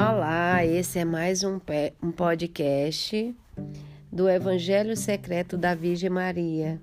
Olá, 0.00 0.64
esse 0.64 0.98
é 0.98 1.04
mais 1.04 1.44
um, 1.44 1.60
um 2.02 2.10
podcast 2.10 3.36
do 4.10 4.30
Evangelho 4.30 4.96
Secreto 4.96 5.58
da 5.58 5.74
Virgem 5.74 6.08
Maria, 6.08 6.80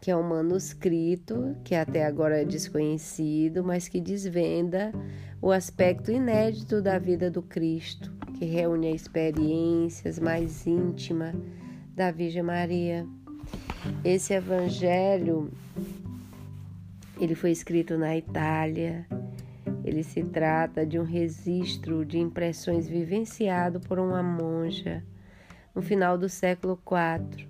que 0.00 0.10
é 0.10 0.16
um 0.16 0.22
manuscrito 0.22 1.54
que 1.62 1.74
até 1.74 2.06
agora 2.06 2.40
é 2.40 2.46
desconhecido, 2.46 3.62
mas 3.62 3.86
que 3.86 4.00
desvenda 4.00 4.92
o 5.42 5.52
aspecto 5.52 6.10
inédito 6.10 6.80
da 6.80 6.98
vida 6.98 7.30
do 7.30 7.42
Cristo, 7.42 8.10
que 8.38 8.46
reúne 8.46 8.94
experiências 8.94 10.18
mais 10.18 10.66
íntima 10.66 11.34
da 11.94 12.10
Virgem 12.10 12.44
Maria. 12.44 13.06
Esse 14.02 14.32
evangelho 14.32 15.52
ele 17.20 17.34
foi 17.34 17.50
escrito 17.50 17.98
na 17.98 18.16
Itália 18.16 19.06
ele 19.88 20.02
se 20.02 20.22
trata 20.22 20.84
de 20.84 20.98
um 20.98 21.04
registro 21.04 22.04
de 22.04 22.18
impressões 22.18 22.86
vivenciado 22.88 23.80
por 23.80 23.98
uma 23.98 24.22
monja 24.22 25.02
no 25.74 25.80
final 25.80 26.18
do 26.18 26.28
século 26.28 26.78
IV, 26.86 27.48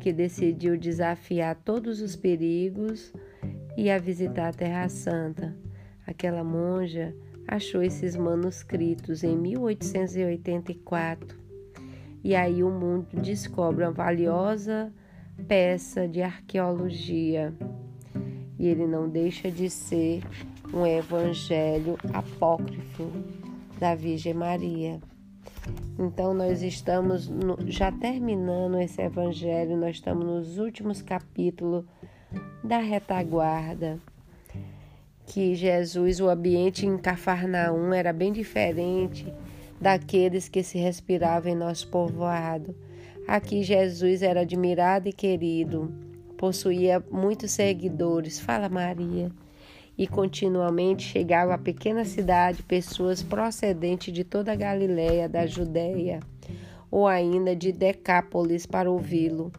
que 0.00 0.12
decidiu 0.12 0.76
desafiar 0.76 1.54
todos 1.54 2.00
os 2.00 2.16
perigos 2.16 3.12
e 3.76 3.88
a 3.90 3.98
visitar 3.98 4.48
a 4.48 4.52
Terra 4.52 4.88
Santa. 4.88 5.56
Aquela 6.06 6.42
monja 6.42 7.14
achou 7.46 7.82
esses 7.82 8.16
manuscritos 8.16 9.22
em 9.22 9.36
1884 9.36 11.38
e 12.22 12.34
aí 12.34 12.62
o 12.62 12.70
mundo 12.70 13.06
descobre 13.20 13.84
uma 13.84 13.92
valiosa 13.92 14.92
peça 15.48 16.06
de 16.06 16.20
arqueologia 16.20 17.54
e 18.58 18.66
ele 18.66 18.86
não 18.86 19.08
deixa 19.08 19.50
de 19.50 19.70
ser 19.70 20.22
um 20.72 20.86
evangelho 20.86 21.98
apócrifo 22.12 23.10
da 23.78 23.94
Virgem 23.94 24.34
Maria. 24.34 25.00
Então, 25.98 26.32
nós 26.32 26.62
estamos 26.62 27.28
no, 27.28 27.58
já 27.70 27.90
terminando 27.90 28.80
esse 28.80 29.02
evangelho, 29.02 29.76
nós 29.76 29.96
estamos 29.96 30.24
nos 30.24 30.58
últimos 30.58 31.02
capítulos 31.02 31.84
da 32.62 32.78
retaguarda. 32.78 33.98
Que 35.26 35.54
Jesus, 35.54 36.20
o 36.20 36.28
ambiente 36.28 36.86
em 36.86 36.96
Cafarnaum 36.98 37.92
era 37.92 38.12
bem 38.12 38.32
diferente 38.32 39.32
daqueles 39.80 40.48
que 40.48 40.62
se 40.62 40.78
respiravam 40.78 41.52
em 41.52 41.54
nosso 41.54 41.88
povoado. 41.88 42.74
Aqui 43.28 43.62
Jesus 43.62 44.22
era 44.22 44.40
admirado 44.40 45.08
e 45.08 45.12
querido, 45.12 45.92
possuía 46.36 47.04
muitos 47.10 47.52
seguidores. 47.52 48.40
Fala, 48.40 48.68
Maria 48.68 49.30
e 49.96 50.06
continuamente 50.06 51.02
chegavam 51.02 51.54
à 51.54 51.58
pequena 51.58 52.04
cidade 52.04 52.62
pessoas 52.62 53.22
procedentes 53.22 54.12
de 54.12 54.24
toda 54.24 54.52
a 54.52 54.56
Galiléia, 54.56 55.28
da 55.28 55.46
Judéia 55.46 56.20
ou 56.90 57.06
ainda 57.06 57.54
de 57.54 57.70
Decápolis 57.70 58.66
para 58.66 58.90
ouvi-lo, 58.90 59.52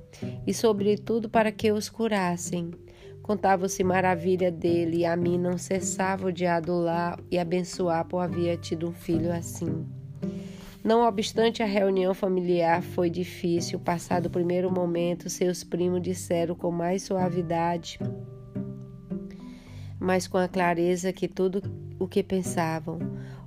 e 0.46 0.54
sobretudo 0.54 1.30
para 1.30 1.52
que 1.52 1.72
os 1.72 1.90
curassem. 1.90 2.72
Contava-se 3.22 3.84
maravilha 3.84 4.52
dele, 4.52 4.98
e 4.98 5.06
a 5.06 5.16
mim 5.16 5.38
não 5.38 5.58
cessava 5.58 6.34
de 6.34 6.46
adular 6.46 7.18
e 7.30 7.40
abençoar 7.40 8.06
por 8.06 8.20
havia 8.20 8.58
tido 8.58 8.90
um 8.90 8.92
filho 8.92 9.32
assim. 9.32 9.86
Não 10.84 11.08
obstante 11.08 11.62
a 11.62 11.66
reunião 11.66 12.14
familiar 12.14 12.82
foi 12.82 13.10
difícil, 13.10 13.80
passado 13.80 14.26
o 14.26 14.32
primeiro 14.32 14.72
momento, 14.72 15.30
seus 15.30 15.64
primos 15.64 16.02
disseram 16.02 16.56
com 16.56 16.72
mais 16.72 17.04
suavidade 17.04 18.00
mas 20.02 20.28
com 20.28 20.40
a 20.40 20.48
clareza 20.48 21.14
que 21.14 21.28
tudo 21.28 21.62
o 22.00 22.08
que 22.08 22.24
pensavam. 22.24 22.98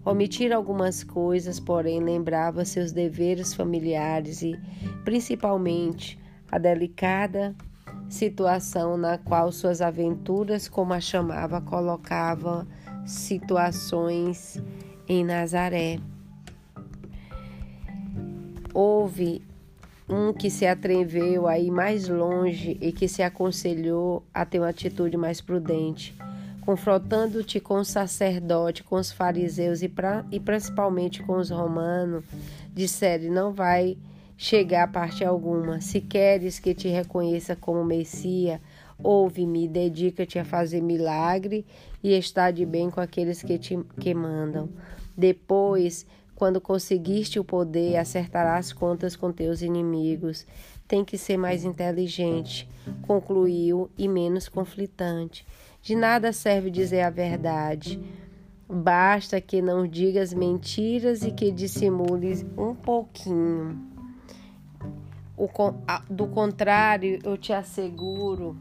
Omitir 0.04 0.52
algumas 0.52 1.02
coisas, 1.02 1.58
porém, 1.58 1.98
lembrava 1.98 2.64
seus 2.64 2.92
deveres 2.92 3.52
familiares 3.52 4.40
e, 4.40 4.56
principalmente, 5.04 6.16
a 6.52 6.56
delicada 6.56 7.56
situação 8.08 8.96
na 8.96 9.18
qual 9.18 9.50
suas 9.50 9.82
aventuras, 9.82 10.68
como 10.68 10.92
a 10.92 11.00
chamava, 11.00 11.60
colocava 11.60 12.64
situações 13.04 14.62
em 15.08 15.24
Nazaré. 15.24 15.98
Houve 18.72 19.42
um 20.08 20.32
que 20.32 20.50
se 20.50 20.66
atreveu 20.66 21.48
a 21.48 21.58
ir 21.58 21.72
mais 21.72 22.08
longe 22.08 22.78
e 22.80 22.92
que 22.92 23.08
se 23.08 23.24
aconselhou 23.24 24.22
a 24.32 24.44
ter 24.44 24.60
uma 24.60 24.68
atitude 24.68 25.16
mais 25.16 25.40
prudente 25.40 26.14
confrontando-te 26.64 27.60
com 27.60 27.74
o 27.74 27.84
sacerdote, 27.84 28.82
com 28.82 28.96
os 28.96 29.12
fariseus 29.12 29.82
e, 29.82 29.88
pra, 29.88 30.24
e 30.32 30.40
principalmente 30.40 31.22
com 31.22 31.36
os 31.36 31.50
romanos, 31.50 32.24
disseram: 32.72 33.32
Não 33.32 33.52
vai 33.52 33.96
chegar 34.36 34.84
a 34.84 34.88
parte 34.88 35.24
alguma. 35.24 35.80
Se 35.80 36.00
queres 36.00 36.58
que 36.58 36.74
te 36.74 36.88
reconheça 36.88 37.54
como 37.54 37.84
Messias, 37.84 38.60
ouve-me, 39.02 39.68
dedica-te 39.68 40.38
a 40.38 40.44
fazer 40.44 40.80
milagre 40.80 41.64
e 42.02 42.12
está 42.12 42.50
de 42.50 42.64
bem 42.64 42.90
com 42.90 43.00
aqueles 43.00 43.42
que 43.42 43.58
te 43.58 43.78
que 44.00 44.14
mandam. 44.14 44.68
Depois, 45.16 46.06
quando 46.34 46.60
conseguiste 46.60 47.38
o 47.38 47.44
poder, 47.44 47.96
acertarás 47.96 48.72
contas 48.72 49.14
com 49.14 49.32
teus 49.32 49.62
inimigos. 49.62 50.46
Tem 50.86 51.04
que 51.04 51.16
ser 51.16 51.36
mais 51.36 51.64
inteligente, 51.64 52.68
concluiu, 53.06 53.88
e 53.96 54.06
menos 54.06 54.48
conflitante. 54.48 55.46
De 55.84 55.94
nada 55.94 56.32
serve 56.32 56.70
dizer 56.70 57.02
a 57.02 57.10
verdade. 57.10 58.00
Basta 58.66 59.38
que 59.38 59.60
não 59.60 59.86
digas 59.86 60.32
mentiras 60.32 61.22
e 61.22 61.30
que 61.30 61.52
dissimules 61.52 62.42
um 62.56 62.74
pouquinho. 62.74 63.78
Do 66.08 66.26
contrário, 66.28 67.18
eu 67.22 67.36
te 67.36 67.52
asseguro, 67.52 68.56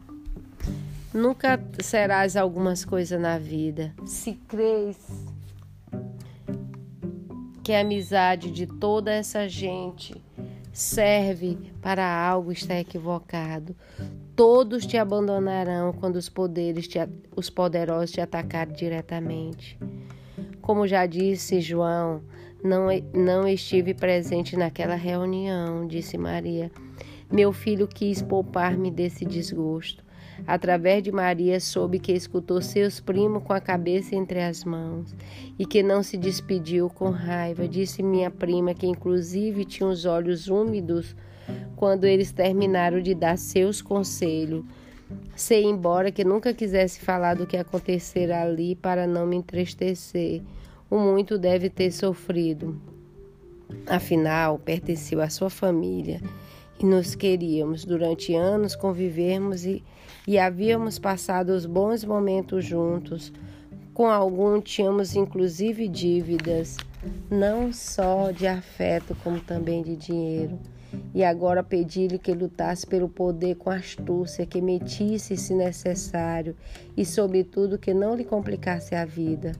nunca 1.13 1.57
serás 1.81 2.35
algumas 2.35 2.83
coisas 2.83 3.17
na 3.22 3.38
vida. 3.38 3.95
Se 4.06 4.33
crês 4.33 4.97
que 7.63 7.72
a 7.72 7.79
amizade 7.79 8.51
de 8.51 8.67
toda 8.67 9.13
essa 9.13 9.47
gente 9.47 10.22
serve 10.73 11.57
para 11.81 12.06
algo, 12.06 12.51
está 12.51 12.78
equivocado. 12.78 13.73
Todos 14.35 14.88
te 14.88 14.97
abandonarão 14.97 15.94
quando 15.94 16.16
os 16.16 16.27
poderes, 16.27 16.88
te, 16.88 16.97
os 17.35 17.51
poderosos 17.51 18.11
te 18.11 18.19
atacarem 18.19 18.73
diretamente. 18.73 19.77
Como 20.59 20.88
já 20.88 21.05
disse 21.05 21.61
João, 21.61 22.23
não, 22.63 22.88
não 23.13 23.47
estive 23.47 23.94
presente 23.94 24.57
naquela 24.57 24.95
reunião, 24.95 25.85
disse 25.85 26.17
Maria. 26.17 26.71
Meu 27.31 27.53
filho 27.53 27.88
quis 27.88 28.23
poupar-me 28.23 28.89
desse 28.89 29.23
desgosto. 29.23 30.03
Através 30.47 31.03
de 31.03 31.11
Maria, 31.11 31.59
soube 31.59 32.00
que 32.00 32.11
escutou 32.11 32.59
seus 32.59 33.00
primos 33.00 33.44
com 33.44 33.53
a 33.53 33.61
cabeça 33.61 34.15
entre 34.15 34.41
as 34.41 34.63
mãos 34.63 35.15
e 35.59 35.65
que 35.65 35.83
não 35.83 36.01
se 36.01 36.17
despediu 36.17 36.89
com 36.89 37.11
raiva. 37.11 37.67
Disse 37.67 38.01
minha 38.01 38.31
prima, 38.31 38.73
que 38.73 38.88
inclusive 38.88 39.63
tinha 39.63 39.88
os 39.88 40.05
olhos 40.05 40.47
úmidos 40.47 41.15
quando 41.75 42.05
eles 42.05 42.31
terminaram 42.31 43.01
de 43.01 43.13
dar 43.13 43.37
seus 43.37 43.81
conselhos. 43.81 44.63
Sei 45.35 45.63
embora 45.65 46.11
que 46.11 46.23
nunca 46.23 46.53
quisesse 46.53 46.99
falar 46.99 47.35
do 47.35 47.45
que 47.45 47.57
acontecera 47.57 48.41
ali 48.41 48.75
para 48.75 49.05
não 49.05 49.25
me 49.25 49.35
entristecer. 49.35 50.41
O 50.89 50.97
muito 50.97 51.37
deve 51.37 51.69
ter 51.69 51.91
sofrido. 51.91 52.79
Afinal, 53.87 54.59
pertenceu 54.59 55.21
à 55.21 55.29
sua 55.29 55.49
família 55.49 56.21
e 56.79 56.85
nos 56.85 57.15
queríamos. 57.15 57.83
Durante 57.83 58.33
anos 58.33 58.75
convivemos 58.75 59.65
e, 59.65 59.83
e 60.27 60.37
havíamos 60.37 60.99
passado 60.99 61.49
os 61.49 61.65
bons 61.65 62.03
momentos 62.03 62.63
juntos. 62.63 63.33
Com 63.94 64.07
algum 64.07 64.62
tínhamos 64.62 65.15
inclusive 65.15 65.88
dívidas, 65.88 66.77
não 67.29 67.73
só 67.73 68.31
de 68.31 68.47
afeto, 68.47 69.15
como 69.23 69.39
também 69.39 69.83
de 69.83 69.95
dinheiro 69.95 70.57
e 71.13 71.24
agora 71.24 71.63
pedi-lhe 71.63 72.18
que 72.18 72.34
lutasse 72.34 72.86
pelo 72.86 73.07
poder 73.07 73.56
com 73.56 73.69
astúcia, 73.69 74.45
que 74.45 74.62
metisse 74.62 75.38
se 75.38 75.54
necessário 75.54 76.56
e, 76.98 77.06
sobretudo, 77.06 77.78
que 77.78 77.94
não 77.94 78.16
lhe 78.16 78.24
complicasse 78.24 78.95
a 78.95 79.06
vida. 79.06 79.54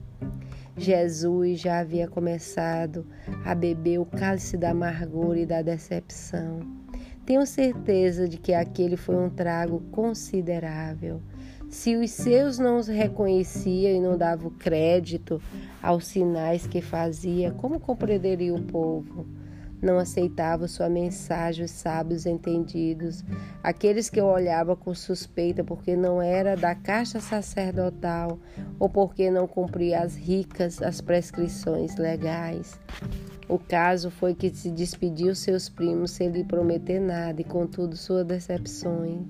Jesus 0.76 1.60
já 1.60 1.78
havia 1.78 2.08
começado 2.08 3.06
a 3.44 3.54
beber 3.54 3.98
o 4.00 4.04
cálice 4.04 4.56
da 4.56 4.70
amargura 4.70 5.38
e 5.38 5.46
da 5.46 5.62
decepção. 5.62 6.60
Tenho 7.24 7.46
certeza 7.46 8.28
de 8.28 8.36
que 8.36 8.52
aquele 8.52 8.96
foi 8.96 9.16
um 9.16 9.30
trago 9.30 9.80
considerável. 9.92 11.22
Se 11.70 11.96
os 11.96 12.10
seus 12.10 12.58
não 12.58 12.76
os 12.76 12.86
reconheciam 12.86 13.96
e 13.96 14.00
não 14.00 14.18
davam 14.18 14.50
crédito 14.50 15.40
aos 15.82 16.06
sinais 16.06 16.66
que 16.66 16.80
fazia, 16.80 17.50
como 17.52 17.80
compreenderia 17.80 18.54
o 18.54 18.62
povo? 18.62 19.26
Não 19.84 19.98
aceitavam 19.98 20.66
sua 20.66 20.88
mensagem 20.88 21.64
os 21.64 21.70
sábios 21.70 22.26
entendidos, 22.26 23.22
aqueles 23.62 24.08
que 24.08 24.20
eu 24.20 24.26
olhava 24.26 24.74
com 24.74 24.94
suspeita 24.94 25.62
porque 25.62 25.94
não 25.94 26.20
era 26.20 26.56
da 26.56 26.74
caixa 26.74 27.20
sacerdotal 27.20 28.38
ou 28.78 28.88
porque 28.88 29.30
não 29.30 29.46
cumpria 29.46 30.00
as 30.00 30.16
ricas 30.16 30.82
as 30.82 31.00
prescrições 31.00 31.96
legais. 31.96 32.78
O 33.48 33.58
caso 33.58 34.10
foi 34.10 34.34
que 34.34 34.48
se 34.48 34.70
despediu 34.70 35.34
seus 35.34 35.68
primos 35.68 36.12
sem 36.12 36.30
lhe 36.30 36.42
prometer 36.42 36.98
nada 36.98 37.40
e 37.40 37.44
contudo 37.44 37.96
sua 37.96 38.24
decepção. 38.24 39.26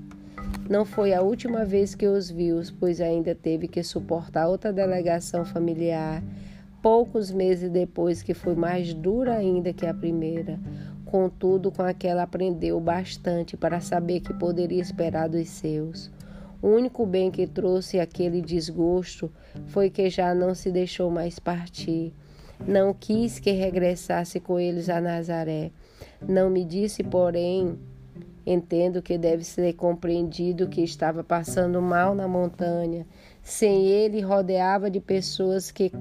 Não 0.70 0.84
foi 0.84 1.12
a 1.12 1.20
última 1.20 1.64
vez 1.64 1.94
que 1.94 2.06
os 2.06 2.30
viu, 2.30 2.60
pois 2.78 3.00
ainda 3.00 3.34
teve 3.34 3.66
que 3.66 3.82
suportar 3.82 4.46
outra 4.48 4.72
delegação 4.72 5.44
familiar, 5.44 6.22
poucos 6.84 7.32
meses 7.32 7.70
depois, 7.70 8.22
que 8.22 8.34
foi 8.34 8.54
mais 8.54 8.92
dura 8.92 9.38
ainda 9.38 9.72
que 9.72 9.86
a 9.86 9.94
primeira. 9.94 10.60
Contudo, 11.06 11.72
com 11.72 11.80
aquela 11.80 12.24
aprendeu 12.24 12.78
bastante 12.78 13.56
para 13.56 13.80
saber 13.80 14.20
que 14.20 14.34
poderia 14.34 14.82
esperar 14.82 15.30
dos 15.30 15.48
seus. 15.48 16.10
O 16.60 16.68
único 16.68 17.06
bem 17.06 17.30
que 17.30 17.46
trouxe 17.46 17.98
aquele 17.98 18.42
desgosto 18.42 19.32
foi 19.68 19.88
que 19.88 20.10
já 20.10 20.34
não 20.34 20.54
se 20.54 20.70
deixou 20.70 21.10
mais 21.10 21.38
partir. 21.38 22.12
Não 22.68 22.92
quis 22.92 23.38
que 23.38 23.52
regressasse 23.52 24.38
com 24.38 24.60
eles 24.60 24.90
a 24.90 25.00
Nazaré. 25.00 25.70
Não 26.28 26.50
me 26.50 26.66
disse, 26.66 27.02
porém, 27.02 27.78
Entendo 28.46 29.00
que 29.00 29.16
deve 29.16 29.42
ser 29.42 29.72
compreendido 29.72 30.68
que 30.68 30.82
estava 30.82 31.24
passando 31.24 31.80
mal 31.80 32.14
na 32.14 32.28
montanha. 32.28 33.06
Sem 33.44 33.86
ele, 33.86 34.22
rodeava 34.22 34.90
de 34.90 34.98
pessoas 35.00 35.70
que 35.70 35.92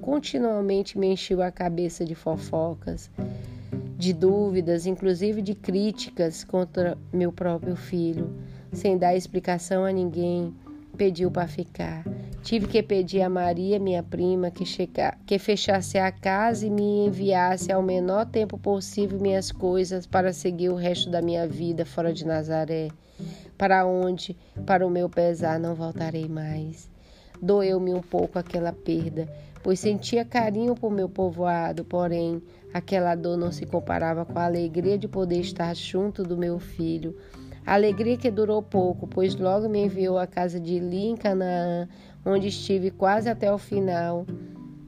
continuamente 0.00 0.98
me 0.98 1.08
enchiam 1.08 1.42
a 1.42 1.52
cabeça 1.52 2.02
de 2.02 2.14
fofocas, 2.14 3.10
de 3.98 4.14
dúvidas, 4.14 4.86
inclusive 4.86 5.42
de 5.42 5.54
críticas 5.54 6.42
contra 6.42 6.96
meu 7.12 7.30
próprio 7.30 7.76
filho, 7.76 8.34
sem 8.72 8.96
dar 8.96 9.14
explicação 9.14 9.84
a 9.84 9.92
ninguém 9.92 10.54
pediu 10.96 11.30
para 11.30 11.46
ficar. 11.46 12.02
Tive 12.42 12.68
que 12.68 12.82
pedir 12.82 13.20
a 13.20 13.28
Maria, 13.28 13.78
minha 13.78 14.02
prima, 14.02 14.50
que, 14.50 14.64
chega, 14.64 15.16
que 15.26 15.38
fechasse 15.38 15.98
a 15.98 16.10
casa 16.10 16.66
e 16.66 16.70
me 16.70 17.06
enviasse 17.06 17.70
ao 17.70 17.82
menor 17.82 18.24
tempo 18.26 18.56
possível 18.56 19.20
minhas 19.20 19.52
coisas 19.52 20.06
para 20.06 20.32
seguir 20.32 20.70
o 20.70 20.74
resto 20.74 21.10
da 21.10 21.20
minha 21.20 21.46
vida 21.46 21.84
fora 21.84 22.12
de 22.12 22.26
Nazaré, 22.26 22.88
para 23.56 23.86
onde, 23.86 24.36
para 24.66 24.86
o 24.86 24.90
meu 24.90 25.08
pesar, 25.08 25.58
não 25.58 25.74
voltarei 25.74 26.28
mais. 26.28 26.90
Doeu-me 27.40 27.94
um 27.94 28.02
pouco 28.02 28.38
aquela 28.38 28.72
perda, 28.72 29.28
pois 29.62 29.80
sentia 29.80 30.24
carinho 30.24 30.74
por 30.74 30.90
meu 30.90 31.08
povoado, 31.08 31.84
porém, 31.84 32.42
aquela 32.72 33.14
dor 33.14 33.36
não 33.36 33.52
se 33.52 33.66
comparava 33.66 34.24
com 34.24 34.38
a 34.38 34.44
alegria 34.44 34.96
de 34.96 35.08
poder 35.08 35.40
estar 35.40 35.74
junto 35.74 36.22
do 36.22 36.36
meu 36.36 36.58
filho 36.58 37.16
Alegria 37.66 38.18
que 38.18 38.30
durou 38.30 38.62
pouco, 38.62 39.06
pois 39.06 39.34
logo 39.36 39.70
me 39.70 39.86
enviou 39.86 40.18
à 40.18 40.26
casa 40.26 40.60
de 40.60 40.78
Li 40.78 41.06
em 41.06 41.16
Canaã, 41.16 41.88
onde 42.24 42.48
estive 42.48 42.90
quase 42.90 43.26
até 43.26 43.50
o 43.50 43.56
final, 43.56 44.26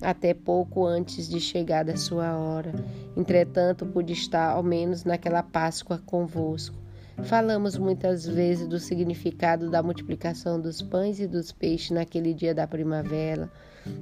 até 0.03 0.35
pouco 0.35 0.85
antes 0.85 1.27
de 1.27 1.41
chegar 1.41 1.87
da 1.87 1.97
sua 1.97 2.37
hora. 2.37 2.75
Entretanto, 3.17 3.87
pude 3.87 4.12
estar 4.12 4.51
ao 4.51 4.62
menos 4.62 5.05
naquela 5.05 5.43
Páscoa 5.43 6.03
convosco. 6.05 6.77
Falamos 7.25 7.77
muitas 7.79 8.27
vezes 8.27 8.69
do 8.69 8.79
significado 8.79 9.71
da 9.71 9.83
multiplicação 9.83 10.61
dos 10.61 10.83
pães 10.83 11.19
e 11.19 11.27
dos 11.27 11.51
peixes 11.51 11.91
naquele 11.91 12.33
dia 12.33 12.55
da 12.55 12.67
primavera. 12.67 13.51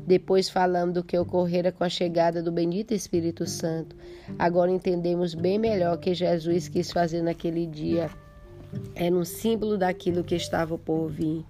Depois 0.07 0.49
falamos 0.49 0.95
do 0.95 1.05
que 1.05 1.17
ocorrera 1.17 1.71
com 1.71 1.85
a 1.85 1.89
chegada 1.89 2.43
do 2.43 2.51
bendito 2.51 2.93
Espírito 2.93 3.47
Santo. 3.47 3.97
Agora 4.39 4.71
entendemos 4.71 5.35
bem 5.35 5.59
melhor 5.59 5.97
o 5.97 6.01
que 6.01 6.15
Jesus 6.15 6.69
quis 6.69 6.91
fazer 6.91 7.23
naquele 7.23 7.67
dia 7.67 8.11
era 8.95 9.15
um 9.15 9.25
símbolo 9.25 9.77
daquilo 9.77 10.25
que 10.25 10.35
estava 10.35 10.77
por 10.79 11.09
vir. 11.09 11.45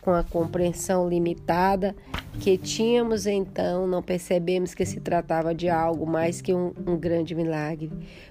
Com 0.00 0.12
a 0.12 0.24
compreensão 0.24 1.06
limitada 1.06 1.94
que 2.40 2.56
tínhamos 2.56 3.26
então, 3.26 3.86
não 3.86 4.02
percebemos 4.02 4.72
que 4.72 4.86
se 4.86 4.98
tratava 4.98 5.54
de 5.54 5.68
algo 5.68 6.06
mais 6.06 6.40
que 6.40 6.54
um, 6.54 6.72
um 6.86 6.96
grande 6.96 7.34
milagre, 7.34 7.90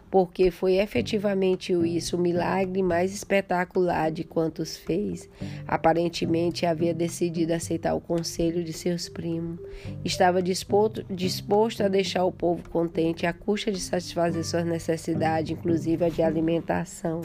porque 0.09 0.49
foi 0.49 0.75
efetivamente 0.77 1.71
isso, 1.73 2.17
o 2.17 2.19
milagre 2.19 2.81
mais 2.81 3.13
espetacular 3.13 4.11
de 4.11 4.23
quantos 4.23 4.75
fez. 4.75 5.29
Aparentemente 5.67 6.65
havia 6.65 6.93
decidido 6.93 7.53
aceitar 7.53 7.93
o 7.93 8.01
conselho 8.01 8.63
de 8.63 8.73
seus 8.73 9.07
primos. 9.07 9.59
Estava 10.03 10.41
disposto, 10.41 11.03
disposto 11.13 11.83
a 11.83 11.87
deixar 11.87 12.25
o 12.25 12.31
povo 12.31 12.67
contente 12.69 13.25
à 13.25 13.33
custa 13.33 13.71
de 13.71 13.79
satisfazer 13.79 14.43
suas 14.43 14.65
necessidades, 14.65 15.51
inclusive 15.51 16.05
a 16.05 16.09
de 16.09 16.23
alimentação. 16.23 17.21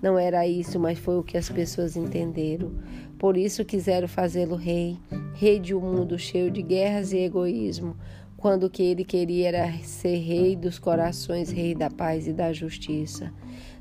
Não 0.00 0.18
era 0.18 0.46
isso, 0.46 0.80
mas 0.80 0.98
foi 0.98 1.18
o 1.18 1.22
que 1.22 1.36
as 1.36 1.50
pessoas 1.50 1.94
entenderam. 1.96 2.72
Por 3.18 3.36
isso 3.36 3.66
quiseram 3.66 4.08
fazê-lo 4.08 4.56
rei, 4.56 4.98
rei 5.34 5.58
de 5.58 5.74
um 5.74 5.80
mundo 5.80 6.18
cheio 6.18 6.50
de 6.50 6.62
guerras 6.62 7.12
e 7.12 7.18
egoísmo, 7.18 7.94
quando 8.40 8.64
o 8.64 8.70
que 8.70 8.82
ele 8.82 9.04
queria 9.04 9.48
era 9.48 9.72
ser 9.82 10.16
rei 10.16 10.56
dos 10.56 10.78
corações, 10.78 11.52
rei 11.52 11.74
da 11.74 11.90
paz 11.90 12.26
e 12.26 12.32
da 12.32 12.52
justiça. 12.54 13.30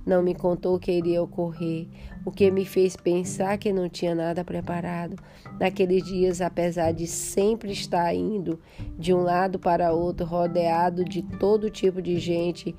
Não 0.05 0.21
me 0.21 0.35
contou 0.35 0.75
o 0.75 0.79
que 0.79 0.91
iria 0.91 1.21
ocorrer, 1.21 1.87
o 2.25 2.31
que 2.31 2.51
me 2.51 2.65
fez 2.65 2.95
pensar 2.95 3.57
que 3.57 3.71
não 3.71 3.87
tinha 3.87 4.13
nada 4.13 4.43
preparado. 4.43 5.15
Naqueles 5.59 6.03
dias, 6.03 6.41
apesar 6.41 6.91
de 6.91 7.07
sempre 7.07 7.71
estar 7.71 8.13
indo 8.13 8.59
de 8.97 9.13
um 9.13 9.21
lado 9.21 9.59
para 9.59 9.93
outro, 9.93 10.25
rodeado 10.25 11.05
de 11.05 11.21
todo 11.21 11.69
tipo 11.69 12.01
de 12.01 12.19
gente, 12.19 12.75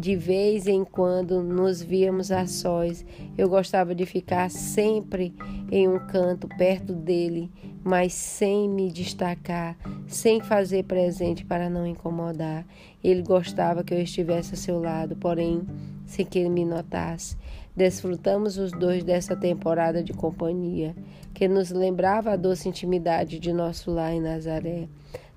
de 0.00 0.16
vez 0.16 0.66
em 0.66 0.82
quando 0.82 1.42
nos 1.42 1.82
víamos 1.82 2.32
a 2.32 2.46
sós. 2.46 3.04
Eu 3.36 3.50
gostava 3.50 3.94
de 3.94 4.06
ficar 4.06 4.50
sempre 4.50 5.34
em 5.70 5.86
um 5.86 5.98
canto 6.06 6.48
perto 6.48 6.94
dele, 6.94 7.50
mas 7.84 8.14
sem 8.14 8.66
me 8.66 8.90
destacar, 8.90 9.76
sem 10.06 10.40
fazer 10.40 10.84
presente 10.84 11.44
para 11.44 11.68
não 11.68 11.86
incomodar. 11.86 12.66
Ele 13.04 13.22
gostava 13.22 13.84
que 13.84 13.92
eu 13.92 14.00
estivesse 14.00 14.54
a 14.54 14.56
seu 14.56 14.80
lado, 14.80 15.16
porém, 15.16 15.66
sem 16.06 16.24
que 16.24 16.38
ele 16.38 16.48
me 16.48 16.64
notasse. 16.64 17.36
Desfrutamos 17.76 18.56
os 18.56 18.72
dois 18.72 19.04
dessa 19.04 19.36
temporada 19.36 20.02
de 20.02 20.14
companhia, 20.14 20.96
que 21.34 21.46
nos 21.46 21.70
lembrava 21.70 22.32
a 22.32 22.36
doce 22.36 22.70
intimidade 22.70 23.38
de 23.38 23.52
nosso 23.52 23.90
lar 23.90 24.14
em 24.14 24.20
Nazaré, 24.20 24.88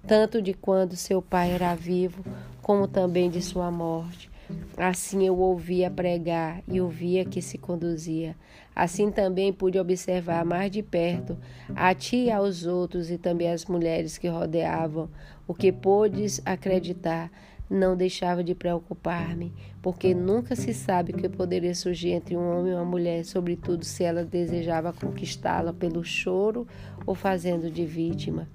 tanto 0.07 0.41
de 0.41 0.53
quando 0.53 0.95
seu 0.95 1.21
pai 1.21 1.51
era 1.51 1.75
vivo, 1.75 2.23
como 2.61 2.87
também 2.87 3.29
de 3.29 3.41
sua 3.41 3.69
morte. 3.69 4.32
Assim 4.77 5.25
eu 5.25 5.37
ouvia 5.37 5.89
pregar 5.89 6.63
e 6.67 6.81
ouvia 6.81 7.23
que 7.23 7.41
se 7.41 7.57
conduzia. 7.57 8.35
Assim 8.75 9.11
também 9.11 9.53
pude 9.53 9.79
observar 9.79 10.43
mais 10.43 10.71
de 10.71 10.81
perto 10.81 11.37
a 11.75 11.93
ti 11.93 12.25
e 12.25 12.31
aos 12.31 12.65
outros 12.65 13.11
e 13.11 13.17
também 13.17 13.51
as 13.51 13.65
mulheres 13.65 14.17
que 14.17 14.27
rodeavam. 14.27 15.09
O 15.47 15.53
que 15.53 15.71
podes 15.71 16.41
acreditar 16.45 17.31
não 17.69 17.95
deixava 17.95 18.43
de 18.43 18.53
preocupar-me, 18.53 19.53
porque 19.81 20.13
nunca 20.13 20.55
se 20.55 20.73
sabe 20.73 21.11
o 21.11 21.17
que 21.17 21.29
poderia 21.29 21.73
surgir 21.73 22.11
entre 22.11 22.35
um 22.35 22.59
homem 22.59 22.71
e 22.71 22.75
uma 22.75 22.85
mulher, 22.85 23.25
sobretudo 23.25 23.83
se 23.83 24.03
ela 24.03 24.23
desejava 24.23 24.93
conquistá-la 24.93 25.73
pelo 25.73 26.03
choro 26.03 26.67
ou 27.05 27.15
fazendo 27.15 27.71
de 27.71 27.85
vítima. 27.85 28.47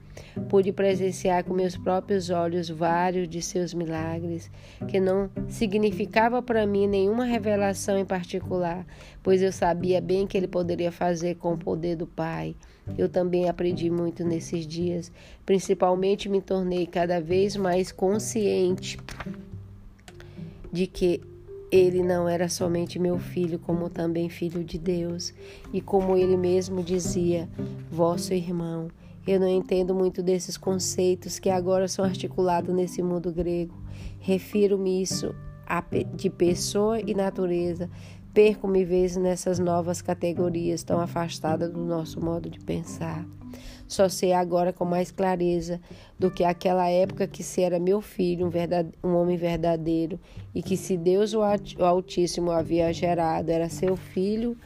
Pude 0.49 0.73
presenciar 0.73 1.45
com 1.45 1.55
meus 1.55 1.77
próprios 1.77 2.31
olhos 2.31 2.69
vários 2.69 3.29
de 3.29 3.43
seus 3.43 3.75
milagres, 3.75 4.51
que 4.87 5.01
não 5.01 5.31
significava 5.49 6.43
para 6.43 6.67
mim 6.67 6.87
nenhuma 6.87 7.25
revelação 7.25 7.99
em 7.99 8.05
particular, 8.05 8.87
pois 9.23 9.43
eu 9.43 9.53
sabia 9.53 10.01
bem 10.01 10.27
que 10.27 10.37
ele 10.37 10.49
poderia 10.49 10.93
fazer 10.93 11.37
com 11.37 11.55
o 11.55 11.59
poder 11.59 11.97
do 11.97 12.07
Pai. 12.07 12.55
Eu 12.97 13.09
também 13.09 13.49
aprendi 13.49 13.91
muito 13.91 14.25
nesses 14.25 14.67
dias, 14.67 15.13
principalmente 15.45 16.29
me 16.29 16.41
tornei 16.41 16.87
cada 16.87 17.21
vez 17.21 17.57
mais 17.57 17.93
consciente 17.93 18.99
de 20.73 20.87
que 20.87 21.21
ele 21.71 22.03
não 22.03 22.29
era 22.29 22.49
somente 22.49 22.99
meu 22.99 23.19
filho, 23.19 23.59
como 23.59 23.91
também 23.91 24.29
filho 24.29 24.65
de 24.65 24.79
Deus, 24.79 25.35
e 25.73 25.81
como 25.81 26.17
ele 26.17 26.37
mesmo 26.37 26.83
dizia, 26.83 27.49
vosso 27.91 28.33
irmão. 28.33 28.89
Eu 29.31 29.39
não 29.39 29.47
entendo 29.47 29.95
muito 29.95 30.23
desses 30.23 30.57
conceitos 30.57 31.39
que 31.39 31.51
agora 31.51 31.87
são 31.87 32.03
articulados 32.03 32.75
nesse 32.75 33.03
mundo 33.03 33.31
grego. 33.31 33.75
Refiro-me 34.19 35.03
isso 35.03 35.35
de 36.15 36.31
pessoa 36.31 36.99
e 36.99 37.15
natureza. 37.15 37.91
Perco-me 38.33 38.87
vezes 38.87 39.19
nessas 39.19 39.59
novas 39.59 40.01
categorias 40.01 40.83
tão 40.83 40.99
afastadas 40.99 41.71
do 41.71 41.85
nosso 41.85 42.19
modo 42.23 42.49
de 42.49 42.59
pensar. 42.59 43.27
Só 43.87 44.09
sei 44.09 44.33
agora 44.33 44.73
com 44.73 44.87
mais 44.87 45.11
clareza 45.11 45.79
do 46.19 46.31
que 46.31 46.43
aquela 46.43 46.89
época 46.89 47.27
que 47.27 47.43
se 47.43 47.61
era 47.61 47.79
meu 47.79 48.01
filho, 48.01 48.47
um, 48.47 48.51
verdade, 48.51 48.89
um 49.05 49.15
homem 49.15 49.37
verdadeiro, 49.37 50.19
e 50.55 50.63
que 50.63 50.75
se 50.75 50.97
Deus 50.97 51.35
o 51.35 51.43
Altíssimo 51.85 52.51
havia 52.51 52.91
gerado, 52.95 53.51
era 53.51 53.69
seu 53.69 53.95
filho 53.95 54.57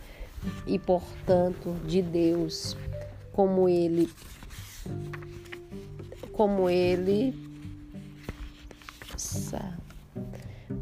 e, 0.68 0.78
portanto, 0.78 1.74
de 1.84 2.00
Deus, 2.00 2.76
como 3.32 3.68
ele 3.68 4.08
como 6.32 6.68
ele 6.68 7.34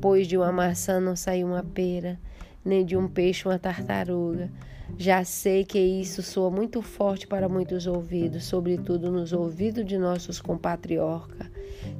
pois 0.00 0.26
de 0.26 0.36
uma 0.36 0.50
maçã 0.50 0.98
não 0.98 1.14
saiu 1.14 1.48
uma 1.48 1.62
pera, 1.62 2.18
nem 2.64 2.84
de 2.84 2.96
um 2.96 3.06
peixe 3.06 3.46
uma 3.46 3.58
tartaruga. 3.58 4.50
Já 4.98 5.22
sei 5.24 5.64
que 5.64 5.78
isso 5.78 6.22
soa 6.22 6.50
muito 6.50 6.82
forte 6.82 7.26
para 7.26 7.48
muitos 7.48 7.86
ouvidos, 7.86 8.44
sobretudo 8.44 9.10
nos 9.10 9.32
ouvidos 9.32 9.84
de 9.84 9.96
nossos 9.96 10.40
compatriotas, 10.40 11.49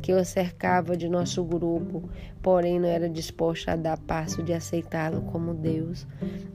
que 0.01 0.13
o 0.13 0.25
cercava 0.25 0.97
de 0.97 1.09
nosso 1.09 1.45
grupo, 1.45 2.09
porém 2.43 2.79
não 2.79 2.89
era 2.89 3.09
disposta 3.09 3.73
a 3.73 3.77
dar 3.77 3.99
passo 3.99 4.43
de 4.43 4.53
aceitá-lo 4.53 5.23
como 5.23 5.55
Deus. 5.55 6.07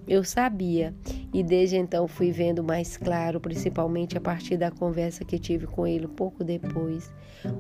Eu 0.08 0.24
sabia, 0.24 0.94
e 1.34 1.44
desde 1.44 1.78
então 1.78 2.08
fui 2.08 2.32
vendo 2.32 2.64
mais 2.64 2.98
claro, 2.98 3.40
principalmente 3.40 4.18
a 4.18 4.22
partir 4.22 4.58
da 4.58 4.72
conversa 4.72 5.26
que 5.26 5.40
tive 5.40 5.68
com 5.68 5.86
ele 5.86 6.08
pouco 6.08 6.44
depois. 6.44 7.12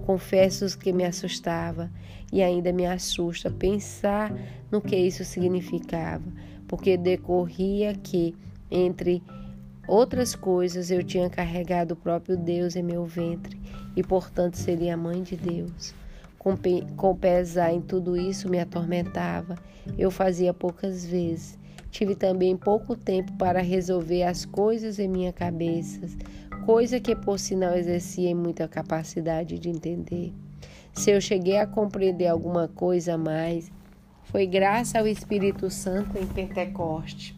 Confesso 0.05 0.77
que 0.77 0.91
me 0.91 1.03
assustava 1.03 1.91
e 2.31 2.41
ainda 2.41 2.71
me 2.71 2.85
assusta 2.85 3.49
pensar 3.49 4.33
no 4.71 4.81
que 4.81 4.95
isso 4.95 5.23
significava, 5.23 6.25
porque 6.67 6.97
decorria 6.97 7.93
que 7.93 8.35
entre 8.69 9.21
outras 9.87 10.35
coisas, 10.35 10.91
eu 10.91 11.03
tinha 11.03 11.29
carregado 11.29 11.93
o 11.93 11.97
próprio 11.97 12.37
Deus 12.37 12.75
em 12.75 12.83
meu 12.83 13.05
ventre 13.05 13.59
e, 13.95 14.03
portanto, 14.03 14.55
seria 14.55 14.97
mãe 14.97 15.21
de 15.23 15.35
Deus. 15.35 15.93
Com, 16.37 16.55
com 16.95 17.15
pesar 17.15 17.73
em 17.73 17.81
tudo 17.81 18.15
isso 18.15 18.49
me 18.49 18.59
atormentava. 18.59 19.55
Eu 19.97 20.11
fazia 20.11 20.53
poucas 20.53 21.05
vezes. 21.05 21.57
Tive 21.89 22.13
também 22.13 22.57
pouco 22.57 22.95
tempo 22.95 23.31
para 23.37 23.61
resolver 23.61 24.23
as 24.23 24.45
coisas 24.45 24.99
em 24.99 25.07
minha 25.07 25.31
cabeça, 25.31 26.01
coisa 26.65 26.99
que 26.99 27.15
por 27.15 27.39
sinal 27.39 27.73
exercia 27.75 28.29
em 28.29 28.35
muita 28.35 28.67
capacidade 28.67 29.57
de 29.57 29.69
entender. 29.69 30.33
Se 30.93 31.11
eu 31.11 31.21
cheguei 31.21 31.57
a 31.57 31.65
compreender 31.65 32.27
alguma 32.27 32.67
coisa 32.67 33.13
a 33.13 33.17
mais, 33.17 33.71
foi 34.23 34.45
graças 34.45 34.95
ao 34.95 35.07
Espírito 35.07 35.69
Santo 35.69 36.17
em 36.17 36.25
Pentecoste. 36.25 37.35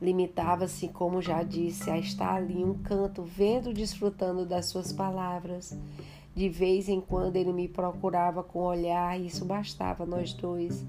Limitava-se, 0.00 0.88
como 0.88 1.22
já 1.22 1.42
disse, 1.42 1.90
a 1.90 1.98
estar 1.98 2.34
ali 2.34 2.62
um 2.62 2.74
canto, 2.74 3.22
vendo, 3.22 3.72
desfrutando 3.72 4.44
das 4.44 4.66
suas 4.66 4.92
palavras. 4.92 5.76
De 6.34 6.50
vez 6.50 6.88
em 6.88 7.00
quando 7.00 7.36
ele 7.36 7.50
me 7.50 7.66
procurava 7.66 8.42
com 8.42 8.58
olhar, 8.58 9.18
e 9.18 9.26
isso 9.26 9.44
bastava 9.44 10.04
nós 10.04 10.34
dois. 10.34 10.84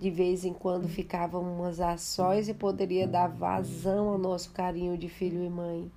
De 0.00 0.08
vez 0.08 0.44
em 0.44 0.52
quando 0.52 0.88
ficávamos 0.88 1.80
a 1.80 1.96
sós 1.96 2.48
e 2.48 2.54
poderia 2.54 3.08
dar 3.08 3.26
vazão 3.26 4.10
ao 4.10 4.18
nosso 4.18 4.52
carinho 4.52 4.96
de 4.96 5.08
filho 5.08 5.44
e 5.44 5.50
mãe. 5.50 5.90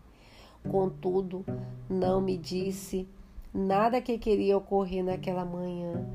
Contudo, 0.67 1.45
não 1.87 2.19
me 2.19 2.37
disse 2.37 3.07
nada 3.53 4.01
que 4.01 4.17
queria 4.17 4.57
ocorrer 4.57 5.03
naquela 5.03 5.45
manhã, 5.45 6.05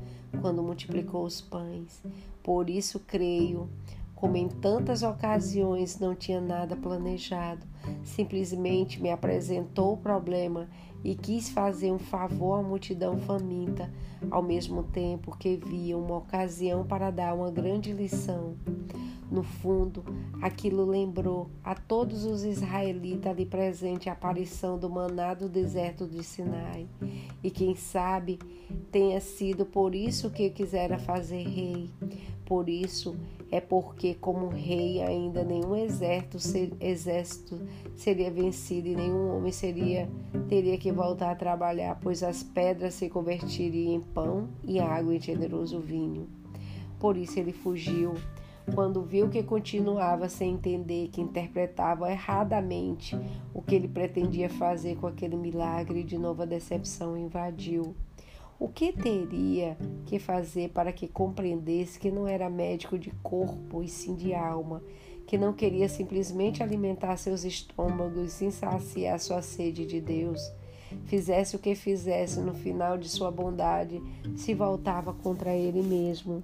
quando 0.41 0.61
multiplicou 0.61 1.23
os 1.23 1.39
pães. 1.39 2.01
Por 2.43 2.69
isso 2.69 2.99
creio 2.99 3.69
como 4.17 4.35
em 4.35 4.47
tantas 4.47 5.03
ocasiões 5.03 5.99
não 5.99 6.15
tinha 6.15 6.41
nada 6.41 6.75
planejado, 6.75 7.65
simplesmente 8.03 9.01
me 9.01 9.11
apresentou 9.11 9.93
o 9.93 9.97
problema 9.97 10.67
e 11.03 11.15
quis 11.15 11.49
fazer 11.49 11.91
um 11.91 11.99
favor 11.99 12.59
à 12.59 12.63
multidão 12.63 13.19
faminta, 13.19 13.93
ao 14.31 14.41
mesmo 14.41 14.81
tempo 14.81 15.37
que 15.37 15.55
via 15.55 15.95
uma 15.95 16.17
ocasião 16.17 16.83
para 16.83 17.11
dar 17.11 17.35
uma 17.35 17.51
grande 17.51 17.93
lição. 17.93 18.55
No 19.29 19.43
fundo, 19.43 20.03
aquilo 20.41 20.83
lembrou 20.85 21.51
a 21.63 21.75
todos 21.75 22.25
os 22.25 22.43
israelitas 22.43 23.31
ali 23.31 23.45
presentes 23.45 24.07
a 24.07 24.13
aparição 24.13 24.79
do 24.79 24.89
maná 24.89 25.35
do 25.35 25.47
deserto 25.47 26.07
de 26.07 26.23
Sinai. 26.23 26.87
E 27.43 27.51
quem 27.51 27.75
sabe 27.75 28.39
tenha 28.91 29.21
sido 29.21 29.63
por 29.63 29.93
isso 29.93 30.31
que 30.31 30.49
quisera 30.49 30.97
fazer 30.97 31.43
rei. 31.43 31.91
Por 32.47 32.69
isso 32.69 33.13
é 33.51 33.59
porque, 33.59 34.13
como 34.13 34.47
rei, 34.47 35.01
ainda 35.01 35.43
nenhum 35.43 35.75
exército, 35.75 36.39
ser, 36.39 36.71
exército 36.79 37.59
seria 37.93 38.31
vencido 38.31 38.87
e 38.87 38.95
nenhum 38.95 39.35
homem 39.35 39.51
seria 39.51 40.09
teria 40.47 40.77
que 40.77 40.89
voltar 40.89 41.31
a 41.31 41.35
trabalhar, 41.35 41.99
pois 42.01 42.23
as 42.23 42.43
pedras 42.43 42.93
se 42.93 43.09
converteriam 43.09 43.95
em 43.95 43.99
pão 43.99 44.47
e 44.63 44.79
água 44.79 45.13
em 45.13 45.19
generoso 45.19 45.81
vinho. 45.81 46.29
Por 46.97 47.17
isso 47.17 47.37
ele 47.37 47.51
fugiu 47.51 48.13
quando 48.73 49.01
viu 49.01 49.27
que 49.27 49.43
continuava 49.43 50.29
sem 50.29 50.53
entender, 50.53 51.09
que 51.09 51.19
interpretava 51.19 52.09
erradamente 52.09 53.17
o 53.53 53.61
que 53.61 53.75
ele 53.75 53.89
pretendia 53.89 54.49
fazer 54.49 54.95
com 54.95 55.07
aquele 55.07 55.35
milagre, 55.35 56.01
de 56.01 56.17
novo 56.17 56.43
a 56.43 56.45
decepção 56.45 57.17
invadiu. 57.17 57.93
O 58.59 58.67
que 58.67 58.91
teria 58.91 59.77
que 60.07 60.17
fazer 60.17 60.69
para 60.69 60.91
que 60.91 61.07
compreendesse 61.07 61.99
que 61.99 62.09
não 62.09 62.27
era 62.27 62.49
médico 62.49 62.97
de 62.97 63.11
corpo 63.21 63.83
e 63.83 63.87
sim 63.87 64.15
de 64.15 64.33
alma, 64.33 64.81
que 65.27 65.37
não 65.37 65.53
queria 65.53 65.87
simplesmente 65.87 66.63
alimentar 66.63 67.17
seus 67.17 67.43
estômagos 67.43 68.41
e 68.41 68.51
saciar 68.51 69.19
sua 69.19 69.43
sede 69.43 69.85
de 69.85 70.01
Deus? 70.01 70.41
Fizesse 71.05 71.55
o 71.55 71.59
que 71.59 71.75
fizesse, 71.75 72.39
no 72.39 72.53
final 72.53 72.97
de 72.97 73.07
sua 73.07 73.29
bondade, 73.29 74.01
se 74.35 74.55
voltava 74.55 75.13
contra 75.13 75.53
ele 75.53 75.83
mesmo. 75.83 76.41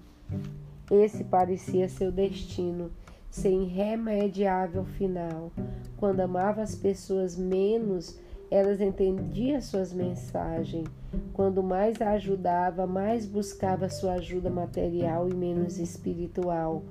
Esse 0.91 1.23
parecia 1.23 1.89
seu 1.89 2.11
destino, 2.11 2.91
sem 3.31 3.63
irremediável 3.63 4.85
final. 4.85 5.51
Quando 5.97 6.19
amava 6.19 6.61
as 6.61 6.75
pessoas 6.75 7.35
menos, 7.35 8.19
elas 8.53 8.79
entendiam 8.79 9.59
suas 9.59 9.91
mensagens. 9.91 10.87
Quando 11.33 11.63
mais 11.63 11.99
a 11.99 12.11
ajudava, 12.11 12.85
mais 12.85 13.25
buscava 13.25 13.89
sua 13.89 14.13
ajuda 14.13 14.47
material 14.47 15.27
e 15.27 15.33
menos 15.33 15.79
espiritual. 15.79 16.83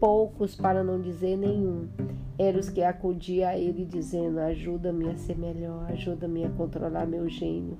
Poucos, 0.00 0.56
para 0.56 0.82
não 0.82 1.00
dizer 1.00 1.36
nenhum, 1.36 1.86
eram 2.36 2.58
os 2.58 2.68
que 2.68 2.82
acudiam 2.82 3.48
a 3.48 3.56
ele 3.56 3.84
dizendo: 3.84 4.40
Ajuda-me 4.40 5.08
a 5.08 5.16
ser 5.16 5.38
melhor, 5.38 5.88
ajuda-me 5.92 6.44
a 6.44 6.50
controlar 6.50 7.06
meu 7.06 7.28
gênio. 7.28 7.78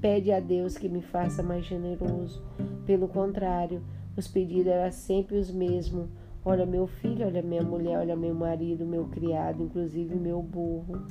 Pede 0.00 0.30
a 0.30 0.38
Deus 0.38 0.78
que 0.78 0.88
me 0.88 1.02
faça 1.02 1.42
mais 1.42 1.66
generoso. 1.66 2.40
Pelo 2.86 3.08
contrário, 3.08 3.82
os 4.16 4.28
pedidos 4.28 4.68
eram 4.68 4.92
sempre 4.92 5.36
os 5.36 5.50
mesmos. 5.50 6.08
Olha 6.44 6.64
meu 6.64 6.86
filho, 6.86 7.26
olha 7.26 7.42
minha 7.42 7.62
mulher, 7.62 7.98
olha 7.98 8.14
meu 8.14 8.36
marido, 8.36 8.86
meu 8.86 9.06
criado, 9.06 9.64
inclusive 9.64 10.14
meu 10.14 10.40
burro. 10.40 11.02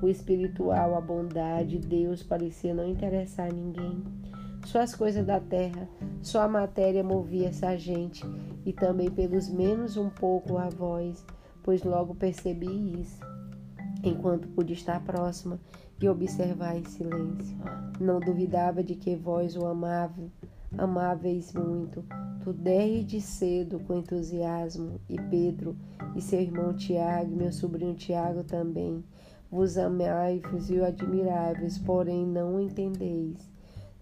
O 0.00 0.08
espiritual, 0.08 0.94
a 0.94 1.00
bondade, 1.00 1.78
Deus 1.78 2.22
parecia 2.22 2.72
não 2.72 2.88
interessar 2.88 3.48
a 3.48 3.52
ninguém. 3.52 4.02
Só 4.64 4.80
as 4.80 4.94
coisas 4.94 5.24
da 5.24 5.40
terra, 5.40 5.88
só 6.22 6.42
a 6.42 6.48
matéria 6.48 7.02
movia 7.02 7.48
essa 7.48 7.76
gente, 7.76 8.24
e 8.64 8.72
também 8.72 9.10
pelos 9.10 9.48
menos 9.48 9.96
um 9.96 10.10
pouco 10.10 10.58
a 10.58 10.68
voz, 10.68 11.24
pois 11.62 11.82
logo 11.82 12.14
percebi 12.14 13.00
isso, 13.00 13.20
enquanto 14.04 14.48
pude 14.48 14.72
estar 14.72 15.02
próxima 15.04 15.58
e 16.00 16.08
observar 16.08 16.76
em 16.76 16.84
silêncio. 16.84 17.56
Não 18.00 18.20
duvidava 18.20 18.82
de 18.82 18.94
que 18.94 19.16
vós 19.16 19.56
o 19.56 19.66
amava, 19.66 20.30
amáveis 20.76 21.52
muito, 21.52 22.04
tu 22.42 22.52
desde 22.52 23.20
cedo 23.20 23.80
com 23.80 23.98
entusiasmo, 23.98 25.00
e 25.08 25.16
Pedro 25.16 25.76
e 26.14 26.20
seu 26.20 26.40
irmão 26.40 26.74
Tiago, 26.74 27.34
meu 27.34 27.52
sobrinho 27.52 27.94
Tiago 27.94 28.44
também, 28.44 29.02
vos 29.50 29.78
amai-vos 29.78 30.70
e 30.70 30.78
o 30.78 30.84
admiráveis, 30.84 31.78
porém 31.78 32.26
não 32.26 32.60
entendeis. 32.60 33.36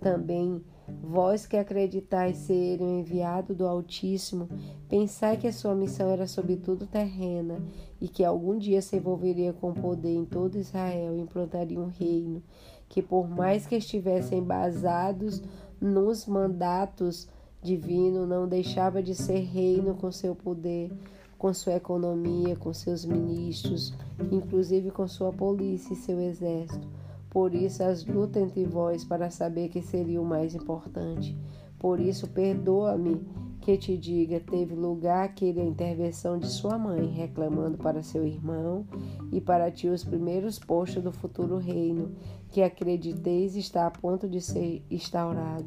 Também 0.00 0.62
vós 1.02 1.46
que 1.46 1.56
acreditais 1.56 2.36
ser 2.36 2.80
o 2.80 2.98
enviado 2.98 3.54
do 3.54 3.66
Altíssimo, 3.66 4.48
pensai 4.88 5.36
que 5.36 5.46
a 5.46 5.52
sua 5.52 5.74
missão 5.74 6.10
era 6.10 6.26
sobretudo 6.26 6.86
terrena 6.86 7.60
e 8.00 8.08
que 8.08 8.24
algum 8.24 8.58
dia 8.58 8.82
se 8.82 8.96
envolveria 8.96 9.52
com 9.52 9.72
poder 9.72 10.14
em 10.14 10.24
todo 10.24 10.58
Israel 10.58 11.16
e 11.16 11.20
implantaria 11.20 11.80
um 11.80 11.88
reino 11.88 12.42
que, 12.88 13.02
por 13.02 13.28
mais 13.28 13.66
que 13.66 13.76
estivessem 13.76 14.42
basados 14.42 15.42
nos 15.80 16.26
mandatos 16.26 17.28
divinos, 17.62 18.28
não 18.28 18.46
deixava 18.46 19.02
de 19.02 19.14
ser 19.14 19.40
reino 19.40 19.94
com 19.94 20.12
seu 20.12 20.34
poder, 20.34 20.92
com 21.38 21.52
sua 21.52 21.74
economia, 21.74 22.56
com 22.56 22.72
seus 22.72 23.04
ministros, 23.04 23.94
inclusive 24.32 24.90
com 24.90 25.06
sua 25.06 25.32
polícia 25.32 25.92
e 25.92 25.96
seu 25.96 26.20
exército. 26.20 26.86
Por 27.30 27.54
isso, 27.54 27.82
as 27.82 28.04
lutas 28.04 28.42
entre 28.42 28.64
vós 28.64 29.04
para 29.04 29.30
saber 29.30 29.68
que 29.68 29.82
seria 29.82 30.20
o 30.20 30.24
mais 30.24 30.54
importante. 30.54 31.36
Por 31.78 32.00
isso, 32.00 32.26
perdoa-me 32.28 33.20
que 33.60 33.76
te 33.76 33.96
diga, 33.96 34.38
teve 34.38 34.74
lugar 34.74 35.24
aquele 35.24 35.60
a 35.60 35.64
intervenção 35.64 36.38
de 36.38 36.46
sua 36.46 36.78
mãe, 36.78 37.06
reclamando 37.08 37.76
para 37.76 38.02
seu 38.02 38.24
irmão 38.24 38.86
e 39.32 39.40
para 39.40 39.70
ti 39.70 39.88
os 39.88 40.04
primeiros 40.04 40.58
postos 40.58 41.02
do 41.02 41.10
futuro 41.10 41.58
reino, 41.58 42.12
que 42.48 42.62
acrediteis 42.62 43.56
está 43.56 43.86
a 43.86 43.90
ponto 43.90 44.28
de 44.28 44.40
ser 44.40 44.84
instaurado. 44.88 45.66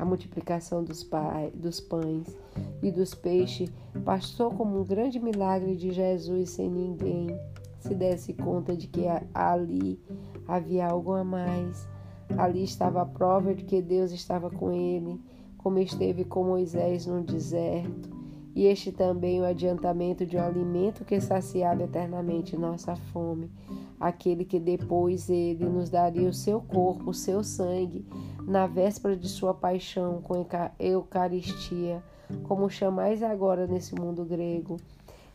A 0.00 0.04
multiplicação 0.04 0.82
dos, 0.82 1.06
dos 1.52 1.78
pães 1.78 2.26
e 2.82 2.90
dos 2.90 3.14
peixes 3.14 3.70
passou 4.02 4.50
como 4.50 4.80
um 4.80 4.84
grande 4.84 5.20
milagre 5.20 5.76
de 5.76 5.92
Jesus 5.92 6.50
sem 6.50 6.70
ninguém 6.70 7.28
se 7.78 7.94
desse 7.94 8.32
conta 8.32 8.74
de 8.74 8.86
que 8.86 9.04
ali 9.34 10.00
havia 10.48 10.86
algo 10.86 11.12
a 11.12 11.22
mais. 11.22 11.86
Ali 12.38 12.64
estava 12.64 13.02
a 13.02 13.06
prova 13.06 13.54
de 13.54 13.64
que 13.64 13.82
Deus 13.82 14.10
estava 14.10 14.48
com 14.50 14.72
ele 14.72 15.20
como 15.58 15.78
esteve 15.78 16.24
com 16.24 16.44
Moisés 16.44 17.04
no 17.04 17.22
deserto, 17.22 18.09
e 18.54 18.66
este 18.66 18.90
também 18.90 19.40
o 19.40 19.44
adiantamento 19.44 20.26
de 20.26 20.36
um 20.36 20.42
alimento 20.42 21.04
que 21.04 21.20
saciava 21.20 21.84
eternamente 21.84 22.56
nossa 22.56 22.96
fome, 22.96 23.50
aquele 23.98 24.44
que 24.44 24.58
depois 24.58 25.30
ele 25.30 25.64
nos 25.64 25.88
daria 25.88 26.28
o 26.28 26.34
seu 26.34 26.60
corpo, 26.60 27.10
o 27.10 27.14
seu 27.14 27.44
sangue, 27.44 28.04
na 28.46 28.66
véspera 28.66 29.16
de 29.16 29.28
sua 29.28 29.54
paixão 29.54 30.20
com 30.20 30.44
Eucaristia, 30.78 32.02
como 32.44 32.68
chamais 32.68 33.22
agora 33.22 33.66
nesse 33.66 33.94
mundo 33.94 34.24
grego. 34.24 34.76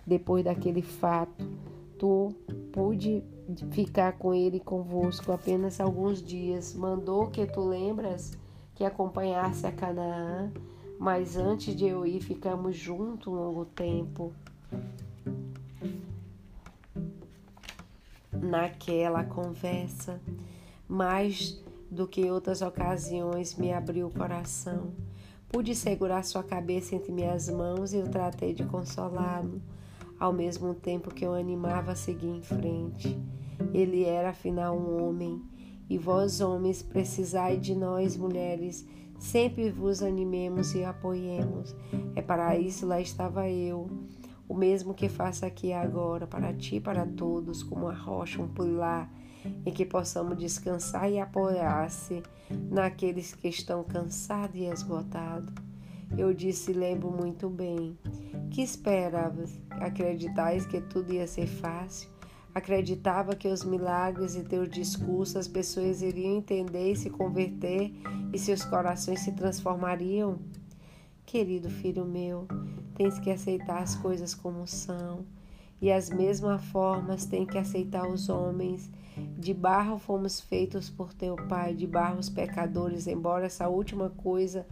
Depois 0.06 0.44
daquele 0.44 0.82
fato, 0.82 1.46
tu 1.98 2.34
pude 2.72 3.24
ficar 3.72 4.14
com 4.14 4.34
ele 4.34 4.60
convosco 4.60 5.32
apenas 5.32 5.80
alguns 5.80 6.22
dias. 6.22 6.74
Mandou 6.74 7.28
que 7.28 7.46
tu 7.46 7.62
lembras 7.62 8.34
que 8.76 8.84
acompanhasse 8.84 9.66
a 9.66 9.72
Canaã, 9.72 10.52
mas 11.00 11.38
antes 11.38 11.76
de 11.76 11.86
eu 11.86 12.06
ir, 12.06 12.22
ficamos 12.22 12.76
juntos 12.76 13.28
um 13.28 13.36
longo 13.36 13.66
tempo. 13.66 14.34
Naquela 18.32 19.24
conversa, 19.24 20.22
mais 20.88 21.62
do 21.90 22.08
que 22.08 22.30
outras 22.30 22.62
ocasiões, 22.62 23.56
me 23.56 23.72
abriu 23.72 24.08
o 24.08 24.14
coração. 24.14 24.92
Pude 25.50 25.74
segurar 25.76 26.24
sua 26.24 26.44
cabeça 26.44 26.96
entre 26.96 27.12
minhas 27.12 27.50
mãos 27.50 27.94
e 27.94 27.98
eu 27.98 28.10
tratei 28.10 28.54
de 28.54 28.66
consolá-lo, 28.66 29.62
ao 30.20 30.34
mesmo 30.34 30.74
tempo 30.74 31.14
que 31.14 31.26
eu 31.26 31.34
animava 31.34 31.94
a 31.94 31.96
seguir 31.96 32.28
em 32.28 32.42
frente. 32.42 33.18
Ele 33.74 34.04
era 34.04 34.30
afinal 34.30 34.78
um 34.78 35.04
homem, 35.04 35.42
e 35.90 35.98
vós, 35.98 36.42
homens, 36.42 36.82
precisai 36.82 37.58
de 37.58 37.76
nós, 37.76 38.18
mulheres, 38.18 38.86
sempre 39.18 39.70
vos 39.72 40.02
animemos 40.02 40.74
e 40.76 40.84
apoiemos. 40.84 41.76
É 42.16 42.22
para 42.22 42.58
isso 42.58 42.86
lá 42.86 43.00
estava 43.00 43.50
eu, 43.50 43.90
o 44.48 44.54
mesmo 44.54 44.94
que 44.94 45.10
faço 45.10 45.46
aqui 45.46 45.74
agora, 45.74 46.28
para 46.28 46.54
ti 46.54 46.76
e 46.76 46.82
para 46.82 47.06
todos, 47.06 47.64
como 47.64 47.88
a 47.88 47.94
rocha, 47.94 48.42
um 48.42 48.48
pilar, 48.48 49.12
em 49.66 49.72
que 49.72 49.86
possamos 49.86 50.38
descansar 50.38 51.10
e 51.12 51.20
apoiar-se 51.20 52.22
naqueles 52.70 53.34
que 53.34 53.48
estão 53.48 53.84
cansados 53.84 54.56
e 54.56 54.66
esgotados. 54.66 55.54
Eu 56.18 56.34
disse, 56.34 56.72
lembro 56.72 57.12
muito 57.12 57.50
bem. 57.50 57.98
Que 58.52 58.62
esperavas? 58.62 59.60
Acreditais 59.72 60.66
que 60.66 60.80
tudo 60.80 61.14
ia 61.14 61.28
ser 61.28 61.48
fácil? 61.48 62.15
Acreditava 62.56 63.36
que 63.36 63.50
os 63.50 63.66
milagres 63.66 64.34
e 64.38 64.42
teus 64.42 64.70
discursos 64.70 65.36
as 65.36 65.46
pessoas 65.46 66.02
iriam 66.02 66.38
entender 66.38 66.94
e 66.94 66.96
se 66.96 67.10
converter 67.10 67.92
e 68.32 68.40
seus 68.40 68.64
corações 68.64 69.20
se 69.20 69.34
transformariam? 69.34 70.40
Querido 71.26 71.70
filho 71.70 72.06
meu, 72.06 72.48
tens 72.96 73.20
que 73.20 73.30
aceitar 73.30 73.84
as 73.84 73.96
coisas 73.96 74.34
como 74.34 74.66
são, 74.66 75.26
e 75.82 75.92
as 75.92 76.10
mesmas 76.10 76.64
formas 76.68 77.26
tem 77.26 77.46
que 77.46 77.58
aceitar 77.58 78.08
os 78.08 78.30
homens. 78.30 78.90
De 79.38 79.54
barro 79.54 80.00
fomos 80.00 80.40
feitos 80.40 80.90
por 80.90 81.14
teu 81.14 81.36
Pai, 81.36 81.74
de 81.74 81.86
barro 81.86 82.20
os 82.20 82.30
pecadores, 82.30 83.06
embora 83.06 83.48
essa 83.48 83.68
última 83.68 84.10
coisa, 84.12 84.66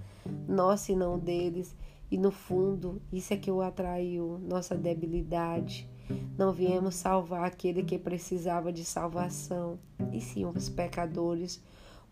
nossa 0.47 0.93
e 0.93 0.95
não 0.95 1.19
deles, 1.19 1.75
e 2.09 2.17
no 2.17 2.31
fundo, 2.31 3.01
isso 3.11 3.33
é 3.33 3.37
que 3.37 3.51
o 3.51 3.61
atraiu, 3.61 4.39
nossa 4.47 4.73
debilidade. 4.73 5.91
Não 6.37 6.51
viemos 6.51 6.95
salvar 6.95 7.45
aquele 7.45 7.83
que 7.83 7.97
precisava 7.97 8.71
de 8.71 8.83
salvação, 8.83 9.77
e 10.11 10.19
sim 10.19 10.45
os 10.45 10.69
pecadores, 10.69 11.61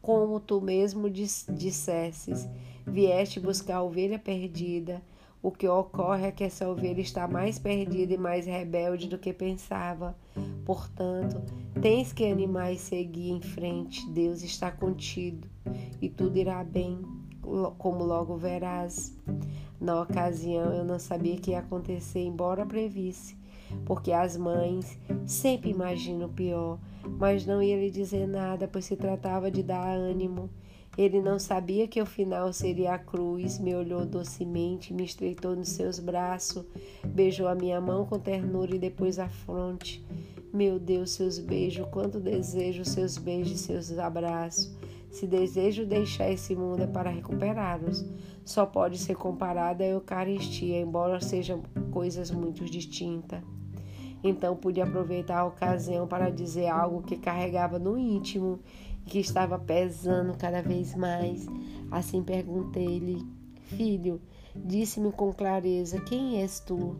como 0.01 0.39
tu 0.39 0.61
mesmo 0.61 1.09
dissesses. 1.09 2.47
Vieste 2.85 3.39
buscar 3.39 3.77
a 3.77 3.83
ovelha 3.83 4.17
perdida. 4.17 5.01
O 5.43 5.51
que 5.51 5.67
ocorre 5.67 6.27
é 6.27 6.31
que 6.31 6.43
essa 6.43 6.69
ovelha 6.69 7.01
está 7.01 7.27
mais 7.27 7.57
perdida 7.57 8.13
e 8.13 8.17
mais 8.17 8.45
rebelde 8.45 9.07
do 9.07 9.17
que 9.17 9.33
pensava. 9.33 10.15
Portanto, 10.65 11.41
tens 11.81 12.13
que 12.13 12.31
animar 12.31 12.71
e 12.71 12.77
seguir 12.77 13.31
em 13.31 13.41
frente. 13.41 14.07
Deus 14.11 14.43
está 14.43 14.71
contigo 14.71 15.47
e 15.99 16.07
tudo 16.09 16.37
irá 16.37 16.63
bem, 16.63 16.99
como 17.77 18.03
logo 18.03 18.37
verás. 18.37 19.17
Na 19.79 20.01
ocasião, 20.01 20.71
eu 20.73 20.85
não 20.85 20.99
sabia 20.99 21.37
que 21.37 21.51
ia 21.51 21.59
acontecer, 21.59 22.19
embora 22.19 22.63
previsse 22.63 23.40
porque 23.85 24.11
as 24.11 24.37
mães 24.37 24.97
sempre 25.25 25.69
imaginam 25.69 26.27
o 26.27 26.33
pior, 26.33 26.79
mas 27.19 27.45
não 27.45 27.61
ia 27.61 27.77
lhe 27.77 27.89
dizer 27.89 28.27
nada, 28.27 28.67
pois 28.67 28.85
se 28.85 28.95
tratava 28.95 29.49
de 29.51 29.63
dar 29.63 29.95
ânimo. 29.95 30.49
Ele 30.97 31.21
não 31.21 31.39
sabia 31.39 31.87
que 31.87 32.01
o 32.01 32.05
final 32.05 32.51
seria 32.51 32.93
a 32.93 32.99
cruz, 32.99 33.57
me 33.57 33.73
olhou 33.73 34.05
docemente, 34.05 34.93
me 34.93 35.05
estreitou 35.05 35.55
nos 35.55 35.69
seus 35.69 35.99
braços, 35.99 36.65
beijou 37.05 37.47
a 37.47 37.55
minha 37.55 37.79
mão 37.79 38.05
com 38.05 38.19
ternura 38.19 38.75
e 38.75 38.79
depois 38.79 39.17
a 39.17 39.29
fronte. 39.29 40.05
Meu 40.53 40.77
Deus, 40.77 41.11
seus 41.11 41.39
beijos, 41.39 41.87
quanto 41.91 42.19
desejo 42.19 42.83
seus 42.83 43.17
beijos 43.17 43.61
seus 43.61 43.97
abraços. 43.97 44.75
Se 45.09 45.25
desejo 45.25 45.85
deixar 45.85 46.29
esse 46.29 46.55
mundo 46.55 46.83
é 46.83 46.87
para 46.87 47.09
recuperá-los. 47.09 48.05
Só 48.43 48.65
pode 48.65 48.97
ser 48.97 49.15
comparada 49.15 49.83
à 49.83 49.87
Eucaristia, 49.87 50.79
embora 50.79 51.21
sejam 51.21 51.61
coisas 51.91 52.31
muito 52.31 52.65
distintas. 52.65 53.41
Então 54.23 54.55
pude 54.55 54.79
aproveitar 54.81 55.39
a 55.39 55.45
ocasião 55.45 56.07
para 56.07 56.29
dizer 56.29 56.67
algo 56.67 57.01
que 57.01 57.17
carregava 57.17 57.79
no 57.79 57.97
íntimo 57.97 58.59
e 59.05 59.09
que 59.09 59.19
estava 59.19 59.57
pesando 59.57 60.37
cada 60.37 60.61
vez 60.61 60.95
mais. 60.95 61.47
Assim 61.89 62.23
perguntei-lhe: 62.23 63.25
Filho, 63.63 64.21
disse-me 64.55 65.11
com 65.11 65.33
clareza: 65.33 65.99
Quem 66.01 66.41
és 66.41 66.59
tu? 66.59 66.97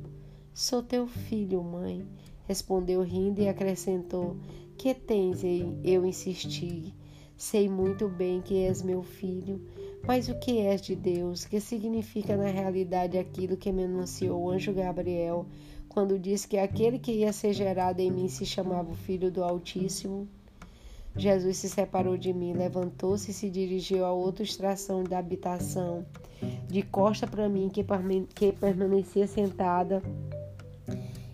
Sou 0.53 0.81
teu 0.81 1.07
filho, 1.07 1.63
mãe. 1.63 2.05
Respondeu 2.47 3.01
rindo 3.01 3.41
e 3.41 3.47
acrescentou: 3.47 4.35
Que 4.77 4.93
tens? 4.93 5.41
Eu 5.83 6.05
insisti. 6.05 6.93
Sei 7.37 7.67
muito 7.67 8.07
bem 8.07 8.39
que 8.39 8.65
és 8.65 8.83
meu 8.83 9.01
filho, 9.01 9.59
mas 10.05 10.29
o 10.29 10.37
que 10.39 10.59
és 10.59 10.79
de 10.81 10.95
Deus? 10.95 11.43
Que 11.43 11.59
significa 11.59 12.37
na 12.37 12.45
realidade 12.45 13.17
aquilo 13.17 13.57
que 13.57 13.71
me 13.71 13.85
anunciou 13.85 14.43
o 14.43 14.49
anjo 14.51 14.71
Gabriel 14.71 15.47
quando 15.91 16.17
disse 16.17 16.47
que 16.47 16.57
aquele 16.57 16.97
que 16.97 17.11
ia 17.11 17.33
ser 17.33 17.51
gerado 17.51 17.99
em 17.99 18.09
mim 18.09 18.29
se 18.29 18.45
chamava 18.45 18.89
o 18.91 18.95
Filho 18.95 19.29
do 19.29 19.43
Altíssimo. 19.43 20.25
Jesus 21.17 21.57
se 21.57 21.67
separou 21.67 22.15
de 22.15 22.31
mim, 22.31 22.53
levantou-se 22.53 23.31
e 23.31 23.33
se 23.33 23.49
dirigiu 23.49 24.05
a 24.05 24.13
outra 24.13 24.41
extração 24.41 25.03
da 25.03 25.19
habitação, 25.19 26.05
de 26.69 26.81
costa 26.81 27.27
para 27.27 27.49
mim, 27.49 27.67
que, 27.67 27.83
que 28.33 28.53
permanecia 28.53 29.27
sentada, 29.27 30.01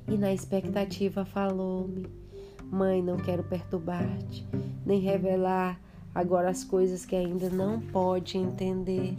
e 0.07 0.17
na 0.17 0.33
expectativa 0.33 1.23
falou-me: 1.23 2.07
Mãe, 2.63 2.99
não 2.99 3.17
quero 3.17 3.43
perturbar-te, 3.43 4.43
nem 4.83 4.99
revelar 4.99 5.79
agora 6.15 6.49
as 6.49 6.63
coisas 6.63 7.05
que 7.05 7.15
ainda 7.15 7.47
não 7.47 7.79
pode 7.79 8.39
entender. 8.39 9.15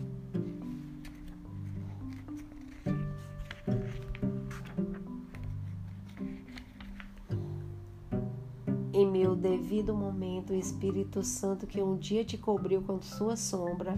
Devido 9.38 9.94
momento, 9.94 10.52
o 10.52 10.56
Espírito 10.56 11.22
Santo, 11.22 11.66
que 11.66 11.80
um 11.80 11.96
dia 11.96 12.24
te 12.24 12.36
cobriu 12.36 12.82
com 12.82 13.00
sua 13.00 13.36
sombra, 13.36 13.96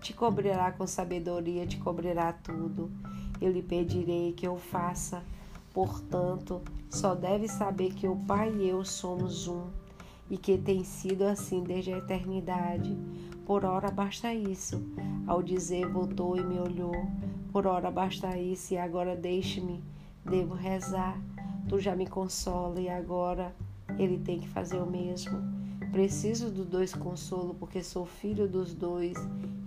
te 0.00 0.14
cobrirá 0.14 0.70
com 0.72 0.86
sabedoria, 0.86 1.66
te 1.66 1.76
cobrirá 1.78 2.32
tudo. 2.32 2.90
Eu 3.40 3.50
lhe 3.50 3.62
pedirei 3.62 4.32
que 4.32 4.46
eu 4.46 4.56
faça. 4.56 5.22
Portanto, 5.74 6.62
só 6.88 7.14
deve 7.14 7.48
saber 7.48 7.92
que 7.92 8.08
o 8.08 8.16
Pai 8.16 8.50
e 8.54 8.68
eu 8.68 8.84
somos 8.84 9.46
um 9.46 9.66
e 10.30 10.38
que 10.38 10.56
tem 10.56 10.82
sido 10.84 11.22
assim 11.22 11.62
desde 11.62 11.92
a 11.92 11.98
eternidade. 11.98 12.96
Por 13.44 13.64
ora 13.64 13.90
basta 13.90 14.32
isso. 14.32 14.82
Ao 15.26 15.42
dizer, 15.42 15.86
voltou 15.88 16.36
e 16.36 16.42
me 16.42 16.58
olhou. 16.58 16.94
Por 17.52 17.66
ora 17.66 17.90
basta 17.90 18.38
isso 18.38 18.74
e 18.74 18.78
agora 18.78 19.14
deixe-me. 19.14 19.82
Devo 20.24 20.54
rezar. 20.54 21.20
Tu 21.68 21.78
já 21.78 21.94
me 21.94 22.06
consola 22.06 22.80
e 22.80 22.88
agora 22.88 23.54
ele 23.98 24.18
tem 24.18 24.40
que 24.40 24.48
fazer 24.48 24.78
o 24.78 24.86
mesmo. 24.86 25.38
Preciso 25.90 26.50
dos 26.50 26.66
dois 26.66 26.94
consolo 26.94 27.54
porque 27.54 27.82
sou 27.82 28.04
filho 28.04 28.48
dos 28.48 28.74
dois 28.74 29.16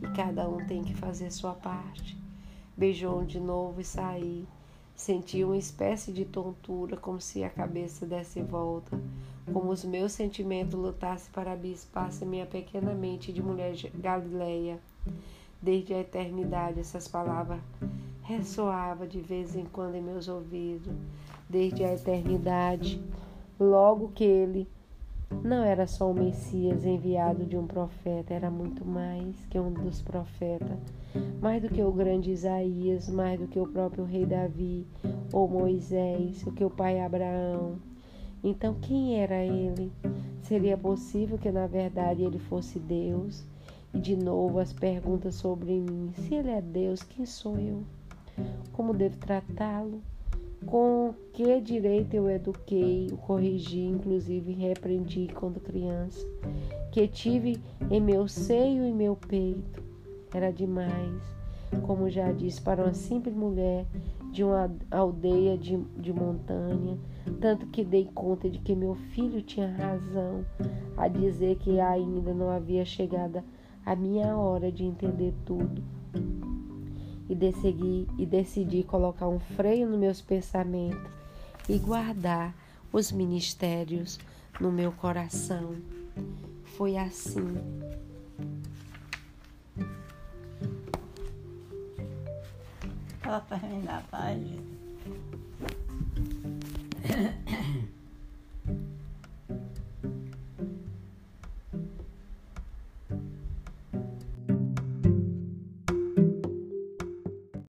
e 0.02 0.08
cada 0.16 0.48
um 0.48 0.66
tem 0.66 0.84
que 0.84 0.94
fazer 0.94 1.32
sua 1.32 1.54
parte. 1.54 2.18
Beijou 2.78 3.26
de 3.26 3.40
novo 3.40 3.82
e 3.82 3.84
saí. 3.84 4.48
Senti 4.96 5.44
uma 5.44 5.58
espécie 5.58 6.12
de 6.12 6.26
tontura, 6.26 6.98
como 6.98 7.22
se 7.22 7.44
a 7.44 7.50
cabeça 7.50 8.06
desse 8.06 8.42
volta, 8.42 9.00
como 9.52 9.72
os 9.72 9.86
meus 9.86 10.12
sentimentos 10.12 10.78
lutassem 10.78 11.32
para 11.32 11.54
abispasse 11.54 12.26
minha 12.26 12.46
pequena 12.46 12.94
mente 12.94 13.32
de 13.32 13.42
mulher 13.42 13.76
galileia. 13.96 14.80
Desde 15.62 15.94
a 15.94 16.02
eternidade, 16.02 16.82
essas 16.82 17.08
palavras 17.08 17.62
ressoavam 18.24 19.08
de 19.08 19.20
vez 19.20 19.56
em 19.56 19.66
quando 19.66 19.96
em 19.96 20.02
meus 20.02 20.28
ouvidos. 20.28 20.94
Desde 21.50 21.84
a 21.84 21.94
eternidade, 21.94 23.02
logo 23.60 24.10
que 24.10 24.24
ele 24.24 24.68
não 25.44 25.64
era 25.64 25.86
só 25.86 26.10
o 26.10 26.14
Messias 26.14 26.86
enviado 26.86 27.46
de 27.46 27.58
um 27.58 27.68
profeta, 27.68 28.34
era 28.34 28.50
muito 28.50 28.86
mais 28.86 29.36
que 29.46 29.60
um 29.60 29.72
dos 29.72 30.02
profetas, 30.02 30.80
mais 31.40 31.62
do 31.62 31.70
que 31.70 31.84
o 31.84 31.92
grande 31.92 32.32
Isaías, 32.32 33.10
mais 33.10 33.40
do 33.40 33.48
que 33.48 33.60
o 33.60 33.68
próprio 33.68 34.06
rei 34.06 34.26
Davi, 34.26 34.88
ou 35.32 35.48
Moisés, 35.48 36.44
o 36.48 36.52
que 36.52 36.64
o 36.64 36.70
pai 36.70 37.00
Abraão. 37.00 37.78
Então, 38.44 38.74
quem 38.82 39.22
era 39.22 39.44
ele? 39.44 39.92
Seria 40.42 40.78
possível 40.78 41.38
que 41.38 41.52
na 41.52 41.68
verdade 41.68 42.24
ele 42.24 42.40
fosse 42.40 42.80
Deus? 42.80 43.46
E 43.94 44.00
de 44.00 44.16
novo 44.16 44.60
as 44.60 44.74
perguntas 44.74 45.36
sobre 45.36 45.80
mim: 45.80 46.12
se 46.16 46.34
ele 46.34 46.50
é 46.50 46.62
Deus, 46.62 47.04
quem 47.04 47.26
sou 47.26 47.58
eu? 47.60 47.84
Como 48.72 48.94
devo 48.94 49.18
tratá-lo? 49.18 50.02
Com 50.66 51.14
que 51.34 51.62
direito 51.62 52.16
eu 52.16 52.30
eduquei, 52.30 53.10
corrigi, 53.26 53.82
inclusive 53.82 54.52
repreendi 54.52 55.30
quando 55.34 55.60
criança, 55.60 56.28
que 56.92 57.08
tive 57.08 57.58
em 57.90 58.02
meu 58.02 58.28
seio 58.28 58.86
e 58.86 58.92
meu 58.92 59.16
peito. 59.16 59.82
Era 60.34 60.52
demais, 60.52 61.24
como 61.84 62.10
já 62.10 62.32
disse, 62.32 62.62
para 62.62 62.84
uma 62.84 62.94
simples 62.94 63.34
mulher 63.34 63.86
de 64.32 64.44
uma 64.44 64.70
aldeia 64.92 65.58
de, 65.58 65.78
de 65.98 66.14
montanha, 66.14 66.98
tanto 67.40 67.66
que 67.68 67.84
dei 67.84 68.10
conta 68.14 68.50
de 68.50 68.60
que 68.60 68.76
meu 68.76 68.96
filho 68.96 69.42
tinha 69.42 69.76
razão 69.76 70.46
a 70.98 71.08
dizer 71.08 71.56
que 71.58 71.80
ainda 71.80 72.34
não 72.34 72.50
havia 72.50 72.86
chegado 72.86 73.42
a 73.86 73.96
minha 73.96 74.38
hora 74.38 74.72
de 74.72 74.84
entender 74.84 75.34
tudo 75.46 75.82
e 77.30 77.36
decidi, 77.36 78.08
e 78.18 78.26
decidi 78.26 78.84
colocar 78.84 79.28
um 79.28 79.40
freio 79.40 79.88
nos 79.88 80.00
meus 80.00 80.22
pensamentos 80.22 81.12
e 81.70 81.78
guardar 81.78 82.56
os 82.92 83.12
ministérios 83.12 84.20
no 84.60 84.72
meu 84.72 84.92
coração. 84.92 85.76
Foi 86.76 86.98
assim. 86.98 87.56
Fala 93.22 93.42
para 93.42 93.68
mim 93.68 93.84
página. 94.10 94.70